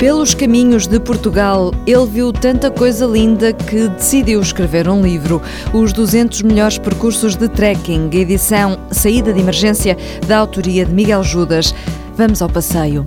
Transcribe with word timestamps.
Pelos 0.00 0.32
caminhos 0.32 0.86
de 0.86 0.98
Portugal, 0.98 1.74
ele 1.86 2.06
viu 2.06 2.32
tanta 2.32 2.70
coisa 2.70 3.04
linda 3.04 3.52
que 3.52 3.86
decidiu 3.86 4.40
escrever 4.40 4.88
um 4.88 5.02
livro. 5.02 5.42
Os 5.74 5.92
200 5.92 6.40
melhores 6.40 6.78
percursos 6.78 7.36
de 7.36 7.46
trekking, 7.46 8.08
edição 8.14 8.78
Saída 8.90 9.30
de 9.30 9.40
Emergência, 9.40 9.98
da 10.26 10.38
autoria 10.38 10.86
de 10.86 10.94
Miguel 10.94 11.22
Judas. 11.22 11.74
Vamos 12.16 12.40
ao 12.40 12.48
passeio. 12.48 13.04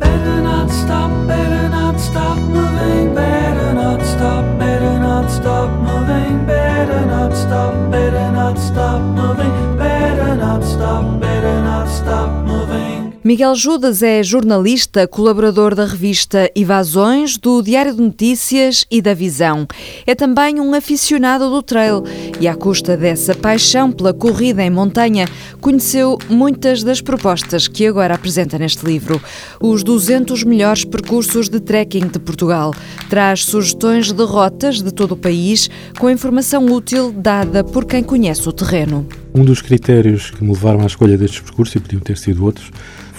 Miguel 13.33 13.55
Judas 13.55 14.03
é 14.03 14.21
jornalista, 14.21 15.07
colaborador 15.07 15.73
da 15.73 15.87
revista 15.87 16.51
Evasões, 16.55 17.35
do 17.35 17.63
Diário 17.63 17.95
de 17.95 17.99
Notícias 17.99 18.85
e 18.91 19.01
da 19.01 19.15
Visão. 19.15 19.67
É 20.05 20.13
também 20.13 20.59
um 20.59 20.71
aficionado 20.75 21.49
do 21.49 21.63
trail 21.63 22.03
e, 22.39 22.47
à 22.47 22.53
custa 22.53 22.95
dessa 22.95 23.33
paixão 23.33 23.91
pela 23.91 24.13
corrida 24.13 24.61
em 24.61 24.69
montanha, 24.69 25.27
conheceu 25.59 26.15
muitas 26.29 26.83
das 26.83 27.01
propostas 27.01 27.67
que 27.67 27.87
agora 27.87 28.13
apresenta 28.13 28.59
neste 28.59 28.85
livro. 28.85 29.19
Os 29.59 29.83
200 29.83 30.43
melhores 30.43 30.85
percursos 30.85 31.49
de 31.49 31.59
trekking 31.59 32.09
de 32.09 32.19
Portugal. 32.19 32.71
Traz 33.09 33.45
sugestões 33.45 34.11
de 34.11 34.23
rotas 34.23 34.79
de 34.79 34.93
todo 34.93 35.13
o 35.13 35.17
país 35.17 35.71
com 35.97 36.07
informação 36.07 36.67
útil 36.67 37.11
dada 37.11 37.63
por 37.63 37.85
quem 37.85 38.03
conhece 38.03 38.47
o 38.47 38.51
terreno. 38.51 39.07
Um 39.33 39.43
dos 39.43 39.63
critérios 39.63 40.29
que 40.29 40.43
me 40.43 40.51
levaram 40.51 40.81
à 40.81 40.85
escolha 40.85 41.17
destes 41.17 41.39
percursos, 41.39 41.73
e 41.73 41.79
podiam 41.79 41.99
ter 41.99 42.15
sido 42.19 42.45
outros, 42.45 42.69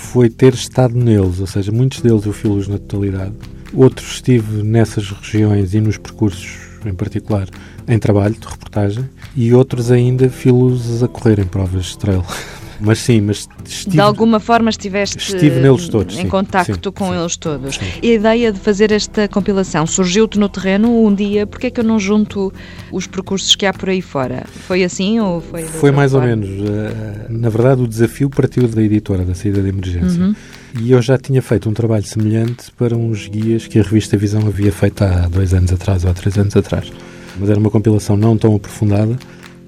foi 0.05 0.29
ter 0.29 0.55
estado 0.55 0.95
neles, 0.95 1.41
ou 1.41 1.47
seja, 1.47 1.73
muitos 1.73 2.01
deles 2.01 2.25
eu 2.25 2.33
fiz 2.33 2.69
na 2.69 2.79
totalidade. 2.79 3.33
Outros 3.73 4.15
estive 4.15 4.63
nessas 4.63 5.11
regiões 5.11 5.75
e 5.75 5.81
nos 5.81 5.99
percursos 5.99 6.59
em 6.87 6.95
particular 6.95 7.49
em 7.89 7.99
trabalho 7.99 8.35
de 8.35 8.47
reportagem 8.47 9.09
e 9.35 9.53
outros 9.53 9.91
ainda 9.91 10.29
filos 10.29 11.03
a 11.03 11.09
correr 11.09 11.41
em 11.41 11.47
provas 11.47 11.87
de 11.87 11.99
trail. 11.99 12.25
Mas 12.81 12.99
sim, 12.99 13.21
mas 13.21 13.49
estive, 13.65 13.97
de 13.97 14.01
alguma 14.01 14.41
forma 14.41 14.71
estiveste 14.71 15.19
estive 15.19 15.61
neles 15.61 15.89
todos, 15.89 16.17
em 16.17 16.23
sim, 16.23 16.29
contacto 16.29 16.89
sim, 16.89 16.95
com 16.95 17.09
sim, 17.13 17.19
eles 17.19 17.37
todos. 17.37 17.81
E 18.03 18.11
a 18.11 18.15
ideia 18.15 18.53
de 18.53 18.59
fazer 18.59 18.91
esta 18.93 19.29
compilação 19.29 19.87
surgiu-te 19.87 20.39
no 20.39 20.49
terreno 20.49 21.05
um 21.05 21.15
dia, 21.15 21.47
porque 21.47 21.69
é 21.69 21.71
que 21.71 21.81
eu 21.81 21.85
não 21.85 21.99
junto 21.99 22.53
os 22.91 23.07
percursos 23.07 23.55
que 23.55 23.67
há 23.67 23.73
por 23.73 23.89
aí 23.89 24.03
fora? 24.03 24.45
Foi 24.67 24.85
assim 24.85 25.21
ou 25.21 25.41
foi 25.41 25.63
Foi 25.65 25.91
mais 25.91 26.13
forma? 26.13 26.27
ou 26.27 26.37
menos. 26.37 26.49
Eh, 26.69 27.27
na 27.31 27.49
verdade, 27.49 27.83
o 27.83 27.89
desafio 27.89 28.29
partiu 28.29 28.67
da 28.69 28.83
editora, 28.83 29.25
da 29.25 29.35
saída 29.35 29.63
de 29.63 29.69
emergência. 29.69 30.23
Uhum. 30.23 30.35
E 30.81 30.91
eu 30.91 31.01
já 31.01 31.17
tinha 31.17 31.41
feito 31.41 31.69
um 31.69 31.73
trabalho 31.73 32.05
semelhante 32.05 32.73
para 32.77 32.97
uns 32.97 33.29
guias 33.29 33.67
que 33.67 33.79
a 33.79 33.83
revista 33.83 34.17
Visão 34.17 34.47
havia 34.47 34.73
feito 34.73 35.03
há 35.03 35.29
dois 35.29 35.55
anos 35.55 35.73
atrás 35.73 36.05
ou 36.05 36.11
há 36.11 36.15
três 36.15 36.37
anos 36.37 36.57
atrás. 36.57 36.93
Mas 37.39 37.49
era 37.49 37.59
uma 37.59 37.71
compilação 37.71 38.17
não 38.17 38.37
tão 38.37 38.55
aprofundada 38.55 39.17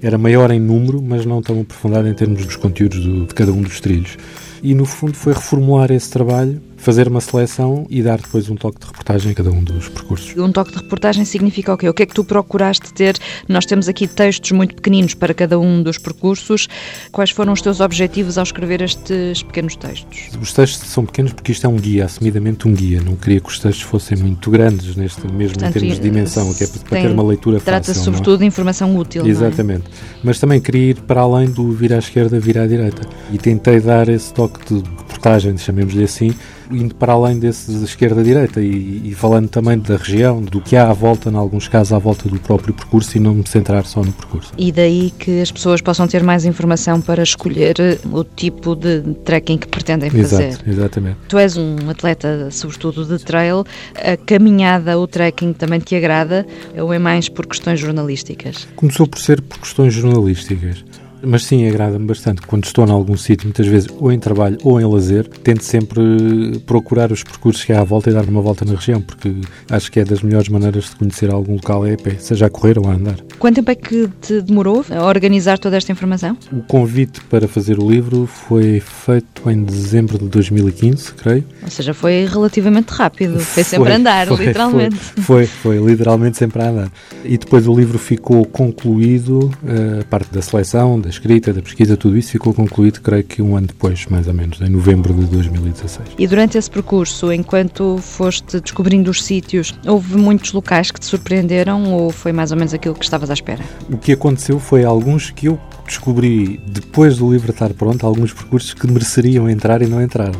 era 0.01 0.17
maior 0.17 0.51
em 0.51 0.59
número, 0.59 1.01
mas 1.01 1.25
não 1.25 1.41
tão 1.41 1.61
aprofundado 1.61 2.07
em 2.07 2.13
termos 2.13 2.45
dos 2.45 2.55
conteúdos 2.55 3.03
do, 3.03 3.25
de 3.25 3.33
cada 3.33 3.51
um 3.51 3.61
dos 3.61 3.79
trilhos. 3.79 4.17
E 4.61 4.73
no 4.73 4.85
fundo 4.85 5.13
foi 5.13 5.33
reformular 5.33 5.91
esse 5.91 6.09
trabalho 6.09 6.61
fazer 6.77 7.07
uma 7.07 7.19
seleção 7.19 7.85
e 7.89 8.01
dar 8.01 8.19
depois 8.19 8.49
um 8.49 8.55
toque 8.55 8.79
de 8.79 8.85
reportagem 8.85 9.31
a 9.31 9.35
cada 9.35 9.51
um 9.51 9.63
dos 9.63 9.89
percursos. 9.89 10.35
Um 10.37 10.51
toque 10.51 10.71
de 10.71 10.77
reportagem 10.77 11.25
significa 11.25 11.73
o 11.73 11.77
quê? 11.77 11.89
O 11.89 11.93
que 11.93 12.03
é 12.03 12.05
que 12.05 12.13
tu 12.13 12.23
procuraste 12.23 12.93
ter? 12.93 13.17
Nós 13.47 13.65
temos 13.65 13.89
aqui 13.89 14.07
textos 14.07 14.51
muito 14.51 14.75
pequeninos 14.75 15.13
para 15.13 15.33
cada 15.33 15.59
um 15.59 15.81
dos 15.81 15.97
percursos. 15.97 16.67
Quais 17.11 17.31
foram 17.31 17.53
os 17.53 17.61
teus 17.61 17.79
objetivos 17.79 18.37
ao 18.37 18.43
escrever 18.43 18.81
estes 18.81 19.43
pequenos 19.43 19.75
textos? 19.75 20.29
Os 20.41 20.53
textos 20.53 20.89
são 20.89 21.05
pequenos 21.05 21.33
porque 21.33 21.51
isto 21.51 21.65
é 21.65 21.69
um 21.69 21.77
guia, 21.77 22.05
assumidamente 22.05 22.67
um 22.67 22.73
guia. 22.73 23.01
Não 23.01 23.15
queria 23.15 23.41
que 23.41 23.49
os 23.49 23.59
textos 23.59 23.83
fossem 23.83 24.17
muito 24.17 24.49
grandes, 24.49 24.95
neste 24.95 25.27
mesmo 25.27 25.55
Portanto, 25.55 25.69
em 25.75 25.79
termos 25.79 25.95
de 25.95 26.01
dimensão, 26.01 26.53
que 26.53 26.63
é 26.63 26.67
para 26.67 27.01
ter 27.01 27.11
uma 27.11 27.23
leitura 27.23 27.59
trata 27.59 27.79
fácil. 27.79 27.93
Trata-se 27.93 28.05
sobretudo 28.05 28.35
é? 28.35 28.37
de 28.39 28.45
informação 28.45 28.95
útil. 28.95 29.25
É? 29.25 29.29
Exatamente. 29.29 29.83
É? 29.87 30.17
Mas 30.23 30.39
também 30.39 30.61
queria 30.61 30.91
ir 30.91 31.01
para 31.01 31.21
além 31.21 31.49
do 31.49 31.71
vir 31.71 31.93
à 31.93 31.97
esquerda, 31.97 32.39
vir 32.39 32.57
à 32.57 32.67
direita. 32.67 33.01
E 33.31 33.37
tentei 33.37 33.79
dar 33.79 34.07
esse 34.09 34.33
toque 34.33 34.73
de 34.73 34.83
reportagem, 35.27 35.57
chamemos-lhe 35.57 36.03
assim, 36.03 36.33
indo 36.71 36.95
para 36.95 37.13
além 37.13 37.37
desse 37.39 37.71
de 37.71 37.83
esquerda-direita 37.83 38.61
e, 38.61 39.01
e, 39.05 39.13
falando 39.13 39.49
também 39.49 39.77
da 39.77 39.97
região, 39.97 40.41
do 40.41 40.61
que 40.61 40.75
há 40.75 40.89
à 40.89 40.93
volta, 40.93 41.29
em 41.29 41.35
alguns 41.35 41.67
casos, 41.67 41.93
à 41.93 41.99
volta 41.99 42.29
do 42.29 42.39
próprio 42.39 42.73
percurso 42.73 43.17
e 43.17 43.19
não 43.19 43.33
me 43.33 43.47
centrar 43.47 43.85
só 43.85 44.01
no 44.01 44.11
percurso. 44.11 44.53
E 44.57 44.71
daí 44.71 45.11
que 45.11 45.41
as 45.41 45.51
pessoas 45.51 45.81
possam 45.81 46.07
ter 46.07 46.23
mais 46.23 46.45
informação 46.45 47.01
para 47.01 47.21
escolher 47.21 47.75
eh, 47.79 47.97
o 48.11 48.23
tipo 48.23 48.75
de 48.75 49.01
trekking 49.25 49.57
que 49.57 49.67
pretendem 49.67 50.09
fazer. 50.09 50.49
Exato, 50.49 50.69
exatamente. 50.69 51.17
Tu 51.27 51.37
és 51.37 51.57
um 51.57 51.89
atleta, 51.89 52.49
sobretudo 52.51 53.05
de 53.05 53.23
trail, 53.23 53.65
a 53.95 54.17
caminhada, 54.17 54.97
o 54.97 55.07
trekking 55.07 55.53
também 55.53 55.79
te 55.79 55.95
agrada 55.95 56.45
ou 56.77 56.93
é 56.93 56.99
mais 56.99 57.29
por 57.29 57.45
questões 57.45 57.79
jornalísticas? 57.79 58.67
Começou 58.75 59.07
por 59.07 59.19
ser 59.19 59.41
por 59.41 59.59
questões 59.59 59.93
jornalísticas. 59.93 60.83
Mas 61.21 61.45
sim, 61.45 61.67
agrada-me 61.67 62.05
bastante. 62.05 62.41
Quando 62.41 62.65
estou 62.65 62.85
em 62.85 62.91
algum 62.91 63.17
sítio, 63.17 63.47
muitas 63.47 63.67
vezes 63.67 63.89
ou 63.99 64.11
em 64.11 64.19
trabalho 64.19 64.57
ou 64.63 64.79
em 64.79 64.85
lazer, 64.85 65.27
tento 65.27 65.63
sempre 65.63 66.59
procurar 66.65 67.11
os 67.11 67.23
percursos 67.23 67.63
que 67.63 67.73
há 67.73 67.81
à 67.81 67.83
volta 67.83 68.09
e 68.09 68.13
dar 68.13 68.25
uma 68.25 68.41
volta 68.41 68.65
na 68.65 68.73
região, 68.73 69.01
porque 69.01 69.33
acho 69.69 69.91
que 69.91 69.99
é 69.99 70.05
das 70.05 70.21
melhores 70.21 70.49
maneiras 70.49 70.85
de 70.85 70.95
conhecer 70.95 71.31
algum 71.31 71.53
local 71.53 71.85
é 71.85 71.93
a 71.93 71.97
pé, 71.97 72.15
seja 72.19 72.47
a 72.47 72.49
correr 72.49 72.77
ou 72.79 72.87
a 72.87 72.93
andar. 72.93 73.17
Quanto 73.39 73.55
tempo 73.55 73.71
é 73.71 73.75
que 73.75 74.09
te 74.21 74.41
demorou 74.41 74.85
a 74.89 75.05
organizar 75.05 75.57
toda 75.57 75.77
esta 75.77 75.91
informação? 75.91 76.37
O 76.51 76.61
convite 76.63 77.21
para 77.25 77.47
fazer 77.47 77.79
o 77.79 77.89
livro 77.89 78.27
foi 78.27 78.79
feito 78.79 79.49
em 79.49 79.63
dezembro 79.63 80.17
de 80.17 80.25
2015, 80.25 81.13
creio. 81.13 81.43
Ou 81.63 81.69
seja, 81.69 81.93
foi 81.93 82.25
relativamente 82.25 82.89
rápido. 82.89 83.39
Foi 83.39 83.63
sempre 83.63 83.91
a 83.91 83.95
andar, 83.95 84.27
foi, 84.27 84.45
literalmente. 84.45 84.95
Foi, 84.95 85.45
foi, 85.45 85.77
foi, 85.77 85.85
literalmente 85.85 86.37
sempre 86.37 86.61
a 86.61 86.69
andar. 86.69 86.91
E 87.23 87.37
depois 87.37 87.67
o 87.67 87.73
livro 87.73 87.97
ficou 87.97 88.45
concluído, 88.45 89.51
eh, 89.65 90.01
a 90.01 90.05
parte 90.05 90.33
da 90.33 90.41
seleção, 90.41 90.99
da 91.07 91.09
escrita, 91.09 91.53
da 91.53 91.61
pesquisa, 91.61 91.95
tudo 91.95 92.17
isso 92.17 92.31
ficou 92.31 92.53
concluído, 92.53 92.99
creio 92.99 93.23
que 93.23 93.41
um 93.41 93.55
ano 93.55 93.67
depois, 93.67 94.05
mais 94.07 94.27
ou 94.27 94.33
menos, 94.33 94.59
em 94.59 94.67
novembro 94.67 95.13
de 95.13 95.25
2016. 95.27 96.09
E 96.19 96.27
durante 96.27 96.57
esse 96.57 96.69
percurso, 96.69 97.31
enquanto 97.31 97.97
foste 97.97 98.59
descobrindo 98.59 99.09
os 99.09 99.23
sítios, 99.23 99.73
houve 99.87 100.17
muitos 100.17 100.51
locais 100.51 100.91
que 100.91 100.99
te 100.99 101.05
surpreenderam 101.05 101.93
ou 101.93 102.11
foi 102.11 102.33
mais 102.33 102.51
ou 102.51 102.57
menos 102.57 102.73
aquilo 102.73 102.93
que 102.93 103.05
estavas 103.05 103.29
à 103.29 103.33
espera? 103.33 103.63
O 103.89 103.97
que 103.97 104.11
aconteceu 104.11 104.59
foi 104.59 104.83
alguns 104.83 105.31
que 105.31 105.47
eu 105.47 105.57
descobri 105.85 106.59
depois 106.67 107.17
do 107.17 107.31
livro 107.31 107.51
estar 107.51 107.73
pronto, 107.73 108.05
alguns 108.05 108.33
percursos 108.33 108.73
que 108.73 108.85
mereceriam 108.85 109.49
entrar 109.49 109.81
e 109.81 109.87
não 109.87 110.01
entraram. 110.01 110.39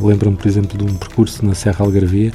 Lembro-me, 0.00 0.36
por 0.36 0.48
exemplo, 0.48 0.78
de 0.78 0.90
um 0.90 0.96
percurso 0.96 1.44
na 1.44 1.54
Serra 1.54 1.84
Algarvia 1.84 2.32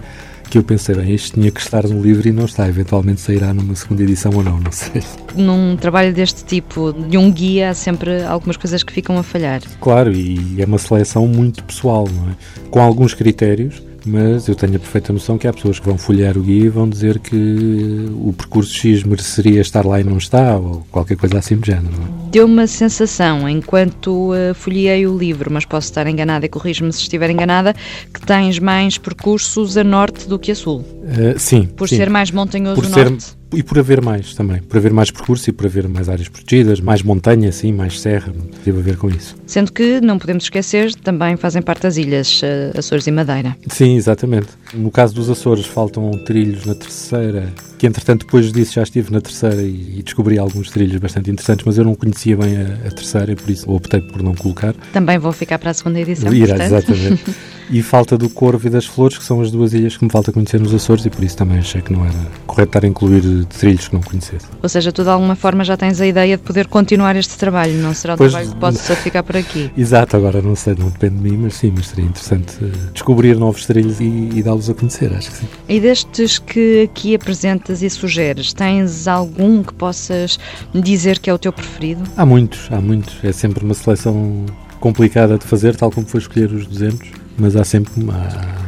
que 0.51 0.57
eu 0.57 0.63
pensei, 0.63 0.93
bem, 0.93 1.15
isto 1.15 1.39
tinha 1.39 1.49
que 1.49 1.61
estar 1.61 1.87
no 1.87 2.01
livro 2.01 2.27
e 2.27 2.31
não 2.33 2.43
está, 2.43 2.67
eventualmente 2.67 3.21
sairá 3.21 3.53
numa 3.53 3.73
segunda 3.73 4.03
edição 4.03 4.33
ou 4.35 4.43
não, 4.43 4.59
não 4.59 4.71
sei. 4.71 5.01
Num 5.33 5.77
trabalho 5.77 6.13
deste 6.13 6.43
tipo, 6.43 6.91
de 6.91 7.17
um 7.17 7.31
guia, 7.31 7.69
há 7.69 7.73
sempre 7.73 8.21
algumas 8.23 8.57
coisas 8.57 8.83
que 8.83 8.91
ficam 8.91 9.17
a 9.17 9.23
falhar. 9.23 9.61
Claro, 9.79 10.11
e 10.11 10.61
é 10.61 10.65
uma 10.65 10.77
seleção 10.77 11.25
muito 11.25 11.63
pessoal, 11.63 12.05
não 12.13 12.31
é? 12.31 12.35
Com 12.69 12.81
alguns 12.81 13.13
critérios, 13.13 13.81
mas 14.07 14.47
eu 14.47 14.55
tenho 14.55 14.75
a 14.75 14.79
perfeita 14.79 15.13
noção 15.13 15.37
que 15.37 15.47
há 15.47 15.53
pessoas 15.53 15.79
que 15.79 15.85
vão 15.85 15.97
folhear 15.97 16.37
o 16.37 16.41
guia 16.41 16.65
e 16.65 16.69
vão 16.69 16.87
dizer 16.87 17.19
que 17.19 18.09
o 18.15 18.33
percurso 18.33 18.73
X 18.73 19.03
mereceria 19.03 19.61
estar 19.61 19.85
lá 19.85 19.99
e 19.99 20.03
não 20.03 20.17
está, 20.17 20.57
ou 20.57 20.85
qualquer 20.91 21.17
coisa 21.17 21.37
assim 21.37 21.55
do 21.55 21.65
género. 21.65 21.93
É? 21.93 22.29
Deu 22.31 22.45
uma 22.45 22.67
sensação, 22.67 23.47
enquanto 23.47 24.31
uh, 24.31 24.53
folhei 24.53 25.05
o 25.05 25.17
livro, 25.17 25.51
mas 25.51 25.65
posso 25.65 25.87
estar 25.87 26.07
enganada 26.07 26.45
e 26.45 26.49
corrijo-me 26.49 26.91
se 26.93 27.01
estiver 27.01 27.29
enganada, 27.29 27.73
que 28.13 28.21
tens 28.25 28.59
mais 28.59 28.97
percursos 28.97 29.77
a 29.77 29.83
norte 29.83 30.27
do 30.27 30.39
que 30.39 30.51
a 30.51 30.55
sul. 30.55 30.79
Uh, 30.79 31.37
sim. 31.37 31.65
Por 31.65 31.89
sim. 31.89 31.97
ser 31.97 32.09
mais 32.09 32.31
montanhoso 32.31 32.75
por 32.75 32.85
o 32.85 32.93
ser, 32.93 33.09
norte 33.09 33.40
e 33.53 33.63
por 33.63 33.79
haver 33.79 34.01
mais 34.01 34.33
também, 34.33 34.61
por 34.61 34.77
haver 34.77 34.93
mais 34.93 35.11
percurso 35.11 35.49
e 35.49 35.53
por 35.53 35.65
haver 35.65 35.87
mais 35.87 36.09
áreas 36.09 36.29
protegidas, 36.29 36.79
mais 36.79 37.01
montanha, 37.01 37.49
assim, 37.49 37.71
mais 37.71 37.99
serra, 37.99 38.33
teve 38.63 38.79
a 38.79 38.81
ver 38.81 38.97
com 38.97 39.09
isso. 39.09 39.35
Sendo 39.45 39.71
que, 39.71 39.99
não 40.01 40.17
podemos 40.17 40.43
esquecer, 40.43 40.93
também 40.95 41.35
fazem 41.35 41.61
parte 41.61 41.83
das 41.83 41.97
ilhas 41.97 42.41
uh, 42.41 42.77
Açores 42.77 43.07
e 43.07 43.11
Madeira. 43.11 43.55
Sim, 43.67 43.95
exatamente. 43.95 44.47
No 44.73 44.89
caso 44.89 45.13
dos 45.13 45.29
Açores, 45.29 45.65
faltam 45.65 46.11
trilhos 46.25 46.65
na 46.65 46.75
terceira, 46.75 47.51
que 47.77 47.87
entretanto 47.87 48.25
depois 48.25 48.51
disso 48.51 48.73
já 48.73 48.83
estive 48.83 49.11
na 49.11 49.19
terceira 49.19 49.61
e, 49.61 49.99
e 49.99 50.03
descobri 50.03 50.37
alguns 50.37 50.69
trilhos 50.69 50.97
bastante 50.97 51.31
interessantes, 51.31 51.65
mas 51.65 51.77
eu 51.77 51.83
não 51.83 51.95
conhecia 51.95 52.37
bem 52.37 52.57
a, 52.57 52.87
a, 52.87 52.91
terceira 52.91 53.31
e 53.31 53.35
por 53.35 53.49
isso 53.49 53.71
optei 53.71 54.01
por 54.01 54.21
não 54.21 54.35
colocar. 54.35 54.73
Também 54.93 55.17
vou 55.17 55.31
ficar 55.31 55.57
para 55.57 55.71
a 55.71 55.73
segunda 55.73 55.99
edição. 55.99 56.33
Irá, 56.33 56.63
exatamente. 56.63 57.23
e 57.71 57.81
falta 57.81 58.17
do 58.17 58.29
Corvo 58.29 58.67
e 58.67 58.69
das 58.69 58.85
Flores, 58.85 59.17
que 59.17 59.23
são 59.23 59.41
as 59.41 59.49
duas 59.49 59.73
ilhas 59.73 59.97
que 59.97 60.03
me 60.03 60.11
falta 60.11 60.31
conhecer 60.31 60.59
nos 60.59 60.73
Açores 60.73 61.05
e 61.05 61.09
por 61.09 61.23
isso 61.23 61.37
também 61.37 61.57
achei 61.57 61.81
que 61.81 61.91
não 61.91 62.05
era 62.05 62.13
correto 62.45 62.69
estar 62.69 62.85
a 62.85 62.87
incluir 62.87 63.40
trilhos 63.45 63.87
que 63.87 63.93
não 63.93 64.01
conhecesse. 64.01 64.45
Ou 64.61 64.69
seja, 64.69 64.91
tu 64.91 65.03
de 65.03 65.09
alguma 65.09 65.35
forma 65.35 65.63
já 65.63 65.77
tens 65.77 65.99
a 66.01 66.07
ideia 66.07 66.37
de 66.37 66.43
poder 66.43 66.67
continuar 66.67 67.15
este 67.15 67.37
trabalho, 67.37 67.73
não 67.73 67.93
será 67.93 68.13
um 68.13 68.17
pois, 68.17 68.31
trabalho 68.31 68.51
que 68.51 68.59
possa 68.59 68.95
ficar 68.95 69.23
por 69.23 69.37
aqui? 69.37 69.71
Exato, 69.77 70.17
agora 70.17 70.41
não 70.41 70.55
sei, 70.55 70.75
não 70.77 70.89
depende 70.89 71.17
de 71.17 71.29
mim, 71.29 71.37
mas 71.37 71.55
sim, 71.55 71.73
mas 71.75 71.87
seria 71.87 72.05
interessante 72.05 72.53
eh, 72.61 72.71
descobrir 72.93 73.35
novos 73.37 73.65
trilhos 73.65 73.99
e, 73.99 74.29
e 74.35 74.43
dá-los 74.43 74.69
a 74.69 74.73
conhecer, 74.73 75.13
acho 75.13 75.31
que 75.31 75.37
sim. 75.37 75.47
E 75.67 75.79
destes 75.79 76.39
que 76.39 76.83
aqui 76.83 77.15
apresentas 77.15 77.81
e 77.81 77.89
sugeres, 77.89 78.53
tens 78.53 79.07
algum 79.07 79.63
que 79.63 79.73
possas 79.73 80.39
dizer 80.73 81.19
que 81.19 81.29
é 81.29 81.33
o 81.33 81.37
teu 81.37 81.53
preferido? 81.53 82.03
Há 82.15 82.25
muitos, 82.25 82.67
há 82.71 82.79
muitos. 82.81 83.15
É 83.23 83.31
sempre 83.31 83.63
uma 83.63 83.73
seleção 83.73 84.45
complicada 84.79 85.37
de 85.37 85.45
fazer, 85.45 85.75
tal 85.75 85.91
como 85.91 86.07
foi 86.07 86.19
escolher 86.19 86.51
os 86.51 86.65
200, 86.65 87.09
mas 87.37 87.55
há 87.55 87.63
sempre 87.63 87.93
há 88.09 88.61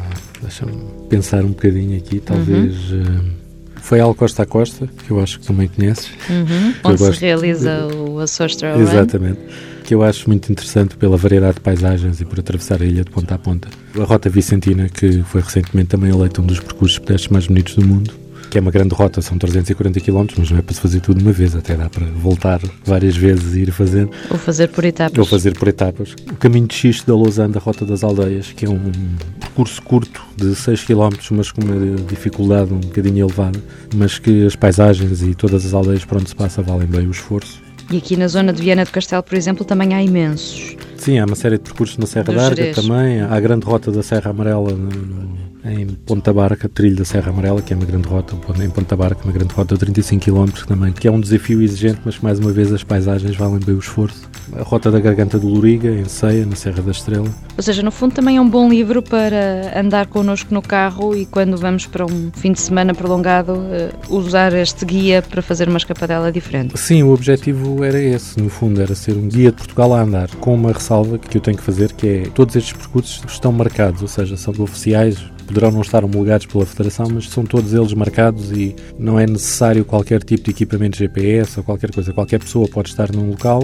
deixa-me 0.44 0.72
pensar 1.08 1.44
um 1.44 1.48
bocadinho 1.48 1.96
aqui, 1.96 2.20
talvez. 2.20 2.90
Uhum. 2.90 3.00
Uh, 3.00 3.43
foi 3.84 4.00
ao 4.00 4.14
Costa 4.14 4.44
a 4.44 4.46
Costa, 4.46 4.88
que 5.06 5.10
eu 5.10 5.20
acho 5.20 5.38
que 5.38 5.46
também 5.46 5.68
conheces. 5.68 6.08
Uhum. 6.30 6.74
Onde 6.84 7.14
se 7.14 7.20
realiza 7.20 7.86
de... 7.86 7.96
o 7.96 8.18
Açores 8.18 8.56
Trail 8.56 8.80
Exatamente. 8.80 9.38
Que 9.84 9.94
eu 9.94 10.02
acho 10.02 10.26
muito 10.26 10.50
interessante 10.50 10.96
pela 10.96 11.18
variedade 11.18 11.56
de 11.56 11.60
paisagens 11.60 12.18
e 12.18 12.24
por 12.24 12.40
atravessar 12.40 12.80
a 12.80 12.84
ilha 12.86 13.04
de 13.04 13.10
ponta 13.10 13.34
a 13.34 13.38
ponta. 13.38 13.68
A 14.00 14.04
Rota 14.04 14.30
Vicentina, 14.30 14.88
que 14.88 15.22
foi 15.24 15.42
recentemente 15.42 15.88
também 15.88 16.10
eleita 16.10 16.40
um 16.40 16.46
dos 16.46 16.60
percursos 16.60 16.98
pedestres 16.98 17.30
mais 17.30 17.46
bonitos 17.46 17.74
do 17.74 17.86
mundo 17.86 18.23
que 18.54 18.58
é 18.58 18.60
uma 18.60 18.70
grande 18.70 18.94
rota, 18.94 19.20
são 19.20 19.36
340 19.36 19.98
km, 19.98 20.26
mas 20.38 20.48
não 20.48 20.58
é 20.58 20.62
para 20.62 20.72
se 20.72 20.80
fazer 20.80 21.00
tudo 21.00 21.18
de 21.18 21.24
uma 21.24 21.32
vez, 21.32 21.56
até 21.56 21.74
dá 21.74 21.90
para 21.90 22.06
voltar 22.06 22.60
várias 22.84 23.16
vezes 23.16 23.56
e 23.56 23.62
ir 23.62 23.72
fazendo. 23.72 24.12
Ou 24.30 24.38
fazer 24.38 24.68
por 24.68 24.84
etapas. 24.84 25.18
Ou 25.18 25.24
fazer 25.24 25.58
por 25.58 25.66
etapas. 25.66 26.14
O 26.30 26.36
caminho 26.36 26.68
de 26.68 26.72
xiste 26.72 27.04
da 27.04 27.16
Lausanne, 27.16 27.52
da 27.52 27.58
Rota 27.58 27.84
das 27.84 28.04
Aldeias, 28.04 28.52
que 28.52 28.64
é 28.64 28.70
um 28.70 28.92
percurso 29.40 29.82
curto 29.82 30.24
de 30.36 30.54
6 30.54 30.84
km, 30.84 31.10
mas 31.32 31.50
com 31.50 31.62
uma 31.62 31.96
dificuldade 32.08 32.72
um 32.72 32.78
bocadinho 32.78 33.26
elevada, 33.26 33.60
mas 33.92 34.20
que 34.20 34.46
as 34.46 34.54
paisagens 34.54 35.20
e 35.22 35.34
todas 35.34 35.66
as 35.66 35.74
aldeias 35.74 36.04
por 36.04 36.18
onde 36.18 36.28
se 36.28 36.36
passa 36.36 36.62
valem 36.62 36.86
bem 36.86 37.08
o 37.08 37.10
esforço. 37.10 37.60
E 37.90 37.96
aqui 37.96 38.16
na 38.16 38.28
zona 38.28 38.52
de 38.52 38.62
Viana 38.62 38.84
do 38.84 38.92
Castelo, 38.92 39.24
por 39.24 39.34
exemplo, 39.34 39.64
também 39.64 39.94
há 39.94 40.00
imensos. 40.00 40.76
Sim, 41.04 41.18
há 41.18 41.26
uma 41.26 41.36
série 41.36 41.58
de 41.58 41.64
percursos 41.64 41.98
na 41.98 42.06
Serra 42.06 42.32
d'Arga 42.32 42.72
também, 42.72 43.20
há 43.20 43.34
a 43.34 43.38
grande 43.38 43.66
rota 43.66 43.92
da 43.92 44.02
Serra 44.02 44.30
Amarela 44.30 44.70
no, 44.70 44.88
no 44.88 45.54
em 45.64 45.86
Ponta 45.86 46.32
Barca, 46.32 46.68
trilho 46.68 46.96
da 46.96 47.04
Serra 47.04 47.30
Amarela, 47.30 47.62
que 47.62 47.72
é 47.72 47.76
uma 47.76 47.86
grande 47.86 48.06
rota, 48.06 48.36
em 48.62 48.70
Ponta 48.70 48.94
Barca, 48.94 49.24
uma 49.24 49.32
grande 49.32 49.54
rota 49.54 49.74
de 49.74 49.80
35 49.80 50.24
km 50.24 50.52
também, 50.66 50.92
que 50.92 51.08
é 51.08 51.10
um 51.10 51.18
desafio 51.18 51.62
exigente, 51.62 52.00
mas 52.04 52.18
que 52.18 52.24
mais 52.24 52.38
uma 52.38 52.52
vez 52.52 52.70
as 52.72 52.84
paisagens 52.84 53.34
valem 53.34 53.58
bem 53.64 53.74
o 53.74 53.78
esforço. 53.78 54.28
A 54.52 54.62
Rota 54.62 54.90
da 54.90 55.00
Garganta 55.00 55.38
do 55.38 55.48
Loriga, 55.48 55.88
em 55.88 56.04
Ceia, 56.04 56.44
na 56.44 56.54
Serra 56.54 56.82
da 56.82 56.90
Estrela. 56.90 57.28
Ou 57.56 57.62
seja, 57.62 57.82
no 57.82 57.90
fundo 57.90 58.14
também 58.14 58.36
é 58.36 58.40
um 58.40 58.48
bom 58.48 58.68
livro 58.68 59.02
para 59.02 59.72
andar 59.80 60.06
connosco 60.06 60.52
no 60.52 60.60
carro 60.60 61.16
e 61.16 61.24
quando 61.24 61.56
vamos 61.56 61.86
para 61.86 62.04
um 62.04 62.30
fim 62.34 62.52
de 62.52 62.60
semana 62.60 62.94
prolongado, 62.94 63.54
eh, 63.70 63.90
usar 64.10 64.52
este 64.52 64.84
guia 64.84 65.22
para 65.22 65.40
fazer 65.40 65.66
uma 65.66 65.78
escapadela 65.78 66.30
diferente. 66.30 66.78
Sim, 66.78 67.04
o 67.04 67.12
objetivo 67.12 67.82
era 67.82 67.98
esse, 67.98 68.38
no 68.38 68.50
fundo, 68.50 68.82
era 68.82 68.94
ser 68.94 69.16
um 69.16 69.28
guia 69.28 69.50
de 69.50 69.56
Portugal 69.56 69.94
a 69.94 70.02
andar, 70.02 70.28
com 70.36 70.54
uma 70.54 70.72
ressalva 70.72 70.93
que 71.18 71.38
eu 71.38 71.40
tenho 71.40 71.56
que 71.56 71.62
fazer, 71.62 71.92
que 71.92 72.06
é 72.06 72.22
todos 72.34 72.54
estes 72.56 72.72
percursos 72.72 73.22
estão 73.26 73.52
marcados, 73.52 74.02
ou 74.02 74.08
seja, 74.08 74.36
são 74.36 74.54
oficiais, 74.58 75.18
poderão 75.46 75.70
não 75.70 75.80
estar 75.80 76.04
homologados 76.04 76.46
pela 76.46 76.66
Federação, 76.66 77.06
mas 77.12 77.28
são 77.28 77.44
todos 77.44 77.72
eles 77.72 77.92
marcados 77.92 78.50
e 78.52 78.74
não 78.98 79.18
é 79.18 79.26
necessário 79.26 79.84
qualquer 79.84 80.22
tipo 80.22 80.44
de 80.44 80.50
equipamento 80.50 80.96
GPS 80.96 81.58
ou 81.58 81.64
qualquer 81.64 81.92
coisa. 81.92 82.12
Qualquer 82.12 82.38
pessoa 82.40 82.68
pode 82.68 82.90
estar 82.90 83.12
num 83.12 83.30
local 83.30 83.62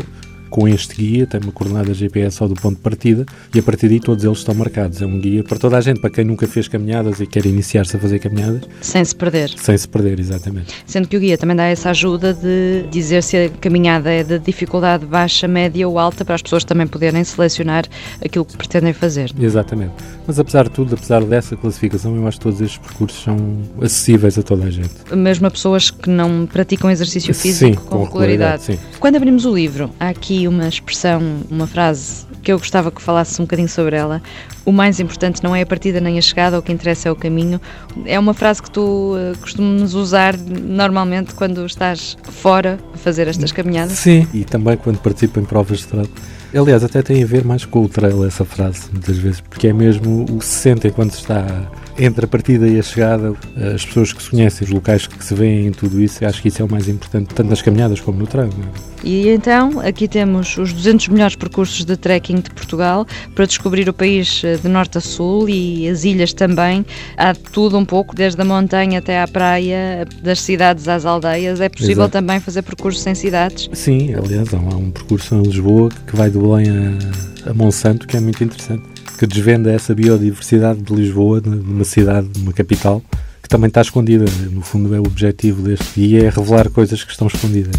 com 0.50 0.69
este 0.69 0.97
guia, 0.97 1.26
tem 1.26 1.41
uma 1.41 1.52
coordenada 1.52 1.94
GPS 1.94 2.37
só 2.37 2.49
do 2.49 2.55
ponto 2.55 2.76
de 2.76 2.82
partida 2.82 3.25
e 3.55 3.58
a 3.58 3.62
partir 3.62 3.88
daí 3.88 4.00
todos 4.00 4.25
eles 4.25 4.38
estão 4.38 4.55
marcados. 4.55 5.00
É 5.00 5.06
um 5.06 5.19
guia 5.19 5.44
para 5.44 5.58
toda 5.58 5.79
a 5.79 5.81
gente, 5.81 6.00
para 6.00 6.11
quem 6.11 6.25
nunca 6.25 6.47
fez 6.47 6.69
caminhadas 6.69 7.20
e 7.20 7.26
quer 7.26 7.47
iniciar-se 7.47 7.97
a 7.97 8.00
fazer 8.00 8.19
caminhadas. 8.19 8.62
Sem 8.81 9.05
se 9.05 9.14
perder. 9.14 9.50
Sem 9.56 9.79
se 9.79 9.88
perder, 9.88 10.19
exatamente. 10.19 10.75
Sendo 10.85 11.08
que 11.08 11.17
o 11.17 11.20
guia 11.20 11.38
também 11.38 11.56
dá 11.56 11.64
essa 11.64 11.91
ajuda 11.91 12.35
de 12.35 12.85
dizer 12.91 13.23
se 13.23 13.37
a 13.37 13.49
caminhada 13.49 14.11
é 14.11 14.25
de 14.25 14.38
dificuldade 14.38 15.06
baixa, 15.06 15.47
média 15.47 15.88
ou 15.88 15.99
alta, 15.99 16.25
para 16.25 16.35
as 16.35 16.43
pessoas 16.43 16.64
também 16.64 16.87
poderem 16.87 17.23
selecionar 17.23 17.85
aquilo 18.25 18.44
que 18.44 18.56
pretendem 18.56 18.93
fazer. 18.93 19.31
Exatamente. 19.38 19.93
Mas 20.26 20.38
apesar 20.38 20.64
de 20.64 20.70
tudo, 20.70 20.94
apesar 20.94 21.25
dessa 21.25 21.56
classificação, 21.56 22.17
eu 22.17 22.26
acho 22.26 22.38
que 22.38 22.44
todos 22.44 22.61
estes 22.61 22.79
percursos 22.79 23.23
são 23.23 23.37
acessíveis 23.81 24.38
a 24.38 24.43
toda 24.43 24.64
a 24.64 24.70
gente. 24.70 24.91
Mesmo 25.14 25.46
a 25.46 25.50
pessoas 25.50 25.91
que 25.91 26.11
não 26.11 26.46
praticam 26.46 26.91
exercício 26.91 27.35
físico 27.35 27.81
sim, 27.81 27.88
com, 27.88 27.99
com 27.99 28.05
regularidade. 28.05 28.62
Sim. 28.64 28.79
Quando 28.99 29.17
abrimos 29.17 29.44
o 29.44 29.55
livro, 29.55 29.91
há 29.99 30.08
aqui 30.08 30.39
uma 30.48 30.69
expressão, 30.69 31.20
uma 31.50 31.66
frase 31.66 32.26
que 32.42 32.52
eu 32.52 32.58
gostava 32.58 32.90
que 32.90 33.00
falasse 33.00 33.40
um 33.40 33.44
bocadinho 33.44 33.69
sobre 33.69 33.96
ela. 33.96 34.22
O 34.64 34.72
mais 34.72 35.00
importante 35.00 35.42
não 35.42 35.54
é 35.54 35.62
a 35.62 35.66
partida 35.66 36.00
nem 36.00 36.19
a 36.19 36.20
chegada, 36.22 36.58
o 36.58 36.62
que 36.62 36.72
interessa 36.72 37.08
é 37.08 37.12
o 37.12 37.16
caminho. 37.16 37.60
É 38.06 38.19
uma 38.19 38.34
frase 38.34 38.62
que 38.62 38.70
tu 38.70 39.14
uh, 39.14 39.37
costumas 39.38 39.94
usar 39.94 40.37
normalmente 40.37 41.34
quando 41.34 41.64
estás 41.66 42.16
fora 42.22 42.78
a 42.94 42.96
fazer 42.96 43.28
estas 43.28 43.52
caminhadas? 43.52 43.92
Sim, 43.98 44.26
e 44.32 44.44
também 44.44 44.76
quando 44.76 44.98
participo 44.98 45.40
em 45.40 45.44
provas 45.44 45.78
de 45.78 45.84
estrada. 45.84 46.08
Aliás, 46.54 46.82
até 46.82 47.00
tem 47.00 47.22
a 47.22 47.26
ver 47.26 47.44
mais 47.44 47.64
com 47.64 47.84
o 47.84 47.88
trail 47.88 48.25
essa 48.25 48.44
frase, 48.44 48.88
muitas 48.93 49.16
vezes, 49.16 49.40
porque 49.40 49.69
é 49.69 49.72
mesmo 49.72 50.25
o 50.28 50.38
que 50.38 50.44
se 50.44 50.54
sente 50.54 50.90
quando 50.90 51.12
se 51.12 51.19
está 51.19 51.44
entre 52.00 52.25
a 52.25 52.29
partida 52.29 52.67
e 52.67 52.79
a 52.79 52.82
chegada, 52.82 53.35
as 53.75 53.85
pessoas 53.85 54.12
que 54.12 54.23
se 54.23 54.31
conhecem, 54.31 54.67
os 54.67 54.73
locais 54.73 55.06
que 55.06 55.23
se 55.23 55.35
veem, 55.35 55.70
tudo 55.70 56.00
isso, 56.00 56.25
acho 56.25 56.41
que 56.41 56.49
isso 56.49 56.62
é 56.62 56.64
o 56.64 56.70
mais 56.70 56.88
importante, 56.88 57.35
tanto 57.35 57.49
nas 57.49 57.61
caminhadas 57.61 58.00
como 58.00 58.19
no 58.19 58.26
treino. 58.26 58.52
É? 58.52 58.91
E 59.02 59.29
então, 59.29 59.81
aqui 59.81 60.08
temos 60.08 60.56
os 60.56 60.73
200 60.73 61.08
melhores 61.08 61.37
percursos 61.37 61.85
de 61.85 61.97
trekking 61.97 62.37
de 62.37 62.50
Portugal 62.50 63.06
para 63.35 63.47
descobrir 63.47 63.88
o 63.88 63.93
país 63.93 64.43
eh, 64.44 64.56
de 64.56 64.69
norte 64.69 64.99
a 64.99 65.00
sul 65.00 65.49
e 65.49 65.88
as 65.88 66.05
ilhas 66.05 66.32
também. 66.32 66.85
Há 67.17 67.35
tudo 67.35 67.79
um 67.79 67.85
pouco, 67.85 68.14
desde 68.14 68.41
a 68.41 68.44
montanha 68.44 68.99
até 68.99 69.20
à 69.20 69.29
praia, 69.29 70.06
das 70.23 70.41
cidades 70.41 70.87
às 70.88 71.06
aldeias. 71.06 71.61
É 71.61 71.69
possível 71.69 72.05
Exato. 72.05 72.12
também 72.12 72.41
fazer 72.41 72.62
percursos 72.62 73.06
em 73.06 73.14
cidades? 73.14 73.70
Sim, 73.73 74.14
aliás, 74.14 74.53
há 74.53 74.58
um 74.58 74.91
percurso 74.91 75.35
em 75.35 75.43
Lisboa 75.43 75.88
que 76.06 76.17
vai 76.17 76.31
de 76.31 76.38
Belém 76.38 76.67
a, 76.69 77.50
a 77.50 77.55
Monsanto, 77.55 78.06
que 78.06 78.17
é 78.17 78.20
muito 78.20 78.43
interessante 78.44 79.00
que 79.20 79.26
desvenda 79.26 79.70
essa 79.70 79.94
biodiversidade 79.94 80.81
de 80.81 80.94
Lisboa, 80.94 81.43
de 81.43 81.50
uma 81.50 81.84
cidade, 81.84 82.26
de 82.28 82.40
uma 82.40 82.55
capital, 82.55 83.02
que 83.43 83.50
também 83.50 83.69
está 83.69 83.82
escondida. 83.82 84.25
No 84.50 84.62
fundo, 84.62 84.94
é 84.94 84.99
o 84.99 85.02
objetivo 85.02 85.61
deste 85.61 86.00
guia, 86.00 86.25
é 86.25 86.31
revelar 86.31 86.70
coisas 86.70 87.05
que 87.05 87.12
estão 87.12 87.26
escondidas. 87.26 87.76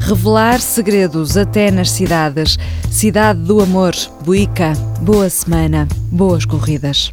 Revelar 0.00 0.58
segredos 0.58 1.36
até 1.36 1.70
nas 1.70 1.92
cidades. 1.92 2.58
Cidade 2.90 3.40
do 3.42 3.60
Amor, 3.60 3.94
Buica. 4.24 4.72
Boa 5.00 5.30
semana, 5.30 5.86
boas 6.10 6.44
corridas. 6.44 7.12